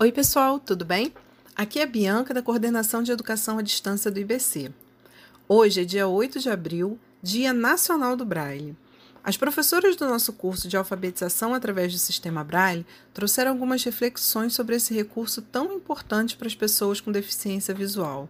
[0.00, 1.12] Oi, pessoal, tudo bem?
[1.56, 4.70] Aqui é Bianca, da Coordenação de Educação à Distância do IBC.
[5.48, 8.76] Hoje é dia 8 de abril, Dia Nacional do Braille.
[9.24, 14.76] As professoras do nosso curso de alfabetização através do sistema Braille trouxeram algumas reflexões sobre
[14.76, 18.28] esse recurso tão importante para as pessoas com deficiência visual.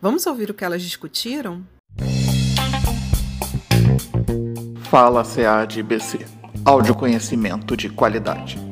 [0.00, 1.62] Vamos ouvir o que elas discutiram?
[4.84, 6.26] Fala CA de IBC.
[6.64, 8.69] Áudio conhecimento de qualidade.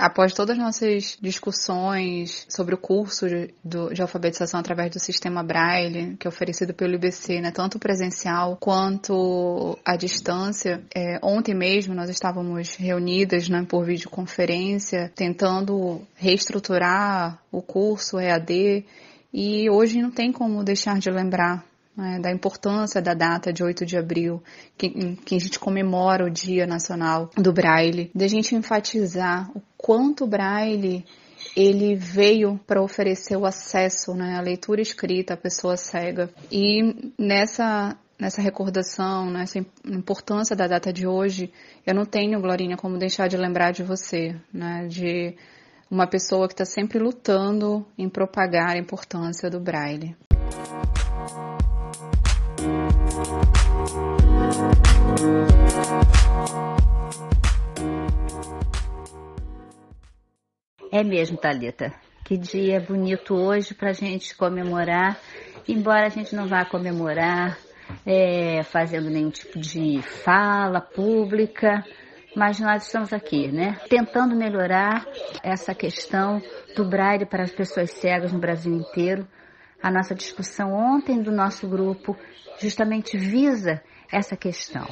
[0.00, 6.16] Após todas as nossas discussões sobre o curso de, de, alfabetização através do sistema Braille,
[6.16, 12.08] que é oferecido pelo IBC, né, tanto presencial quanto à distância, é, ontem mesmo nós
[12.08, 18.86] estávamos reunidas né, por videoconferência, tentando reestruturar o curso EAD,
[19.34, 21.62] e hoje não tem como deixar de lembrar
[21.96, 24.42] né, da importância da data de 8 de abril,
[24.76, 30.24] que, que a gente comemora o Dia Nacional do Braille, da gente enfatizar o quanto
[30.24, 31.04] o Braille
[31.56, 36.30] ele veio para oferecer o acesso né, à leitura escrita à pessoa cega.
[36.50, 41.52] E nessa, nessa recordação, nessa importância da data de hoje,
[41.86, 45.34] eu não tenho, Glorinha, como deixar de lembrar de você, né, de
[45.90, 50.14] uma pessoa que está sempre lutando em propagar a importância do Braille.
[60.92, 61.92] É mesmo, Talita.
[62.24, 65.18] Que dia bonito hoje para a gente comemorar,
[65.66, 67.56] embora a gente não vá comemorar
[68.04, 71.84] é, fazendo nenhum tipo de fala pública,
[72.36, 73.78] mas nós estamos aqui, né?
[73.88, 75.06] Tentando melhorar
[75.42, 76.42] essa questão
[76.76, 79.26] do braille para as pessoas cegas no Brasil inteiro.
[79.82, 82.16] A nossa discussão ontem do nosso grupo
[82.60, 84.86] justamente visa essa questão.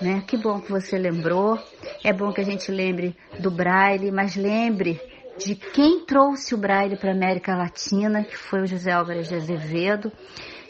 [0.00, 0.22] Né?
[0.26, 1.58] Que bom que você lembrou.
[2.02, 5.00] É bom que a gente lembre do Braille, mas lembre
[5.38, 9.34] de quem trouxe o Braille para a América Latina, que foi o José Álvares de
[9.34, 10.12] Azevedo,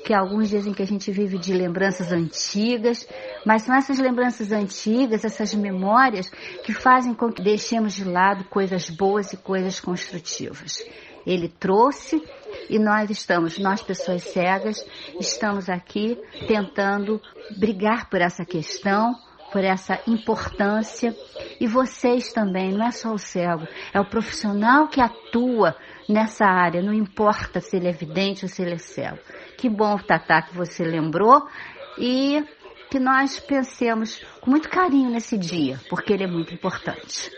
[0.04, 3.08] que alguns dizem que a gente vive de lembranças antigas,
[3.44, 6.28] mas são essas lembranças antigas, essas memórias,
[6.62, 10.84] que fazem com que deixemos de lado coisas boas e coisas construtivas.
[11.26, 12.22] Ele trouxe
[12.68, 14.84] e nós estamos, nós pessoas cegas,
[15.20, 17.20] estamos aqui tentando
[17.56, 19.14] brigar por essa questão,
[19.52, 21.14] por essa importância.
[21.60, 25.76] E vocês também, não é só o cego, é o profissional que atua
[26.08, 29.18] nessa área, não importa se ele é evidente ou se ele é cego.
[29.56, 31.46] Que bom, Tatá, que você lembrou
[31.98, 32.44] e
[32.90, 37.30] que nós pensemos com muito carinho nesse dia, porque ele é muito importante.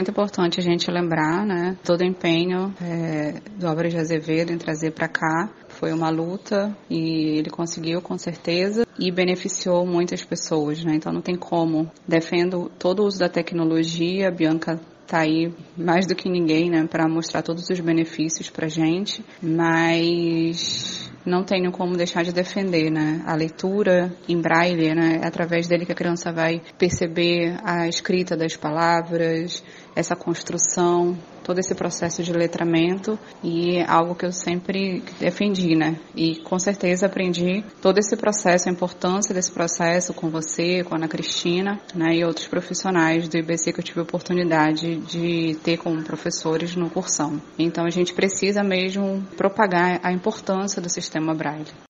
[0.00, 4.56] Muito importante a gente lembrar, né, todo o empenho é, do Álvaro de Azevedo em
[4.56, 5.50] trazer para cá.
[5.68, 10.94] Foi uma luta e ele conseguiu com certeza e beneficiou muitas pessoas, né?
[10.94, 11.86] Então não tem como.
[12.08, 16.86] Defendo todo o uso da tecnologia, a Bianca tá aí mais do que ninguém, né,
[16.90, 23.22] para mostrar todos os benefícios pra gente, mas não tenho como deixar de defender, né?
[23.26, 25.20] A leitura em braille, né?
[25.22, 29.62] É através dele que a criança vai perceber a escrita das palavras,
[29.94, 35.98] essa construção, todo esse processo de letramento e é algo que eu sempre defendi, né?
[36.14, 40.98] E com certeza aprendi todo esse processo, a importância desse processo com você, com a
[40.98, 42.16] Ana Cristina, né?
[42.16, 46.90] E outros profissionais do IBC que eu tive a oportunidade de ter como professores no
[46.90, 47.40] cursão.
[47.58, 51.89] Então a gente precisa mesmo propagar a importância do sistema Braille.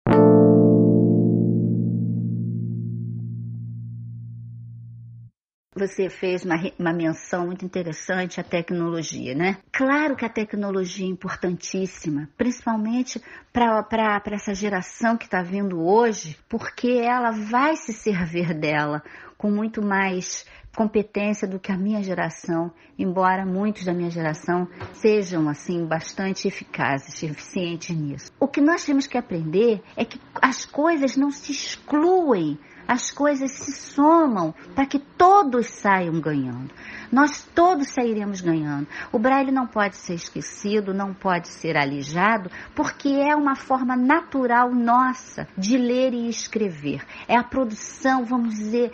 [5.76, 9.58] Você fez uma, uma menção muito interessante à tecnologia, né?
[9.72, 13.22] Claro que a tecnologia é importantíssima, principalmente
[13.52, 19.00] para essa geração que está vindo hoje, porque ela vai se servir dela
[19.38, 20.44] com muito mais
[20.74, 27.22] competência do que a minha geração, embora muitos da minha geração sejam assim bastante eficazes,
[27.22, 28.32] eficientes nisso.
[28.40, 33.52] O que nós temos que aprender é que as coisas não se excluem as coisas
[33.52, 36.70] se somam para que todos saiam ganhando.
[37.10, 38.86] Nós todos sairemos ganhando.
[39.12, 44.72] O braille não pode ser esquecido, não pode ser alijado, porque é uma forma natural
[44.72, 47.04] nossa de ler e escrever.
[47.26, 48.92] É a produção, vamos dizer,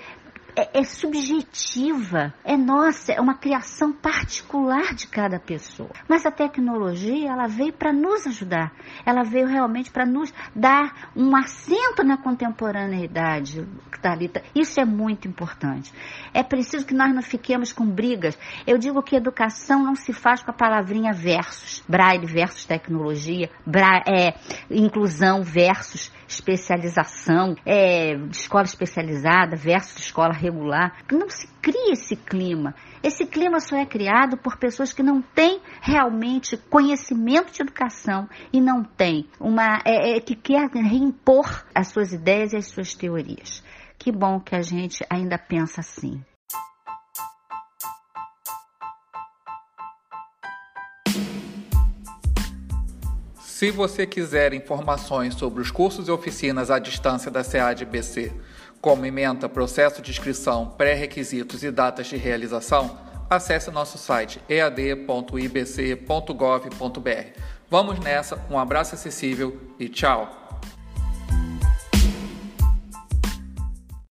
[0.57, 5.91] é, é, subjetiva, é nossa, é uma criação particular de cada pessoa.
[6.09, 8.73] Mas a tecnologia, ela veio para nos ajudar,
[9.05, 13.67] ela veio realmente para nos dar um assento na contemporaneidade,
[14.07, 14.43] Thalita.
[14.55, 15.93] Isso é muito importante.
[16.33, 18.39] É preciso que nós não fiquemos com brigas.
[18.67, 24.05] Eu digo que educação não se faz com a palavrinha versus, braille versus tecnologia, braille,
[24.09, 24.35] é,
[24.71, 32.75] inclusão versus especialização, é, escola especializada versus escola regular, não se cria esse clima.
[33.03, 38.61] Esse clima só é criado por pessoas que não têm realmente conhecimento de educação e
[38.61, 43.63] não têm uma é, é, que quer reimpor as suas ideias e as suas teorias.
[43.99, 46.23] Que bom que a gente ainda pensa assim.
[53.57, 58.31] Se você quiser informações sobre os cursos e oficinas à distância da SEAD-BC,
[58.87, 62.97] como ementa, processo de inscrição, pré-requisitos e datas de realização,
[63.29, 65.01] acesse nosso site ead.ibc.gov.br.
[67.69, 70.46] Vamos nessa, um abraço acessível e tchau!